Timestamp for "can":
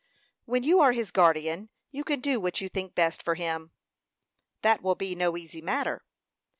2.03-2.21